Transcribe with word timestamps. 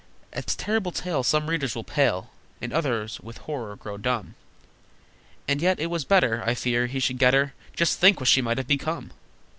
_]At 0.33 0.47
this 0.47 0.55
terrible 0.55 0.91
tale 0.91 1.21
Some 1.21 1.47
readers 1.47 1.75
will 1.75 1.83
pale, 1.83 2.31
And 2.59 2.73
others 2.73 3.19
with 3.19 3.37
horror 3.37 3.75
grow 3.75 3.97
dumb, 3.99 4.33
And 5.47 5.61
yet 5.61 5.79
it 5.79 5.91
was 5.91 6.05
better, 6.05 6.41
I 6.43 6.55
fear, 6.55 6.87
he 6.87 6.99
should 6.99 7.19
get 7.19 7.35
her: 7.35 7.53
Just 7.75 7.99
think 7.99 8.19
what 8.19 8.27
she 8.27 8.41
might 8.41 8.57
have 8.57 8.65
become! 8.67 9.11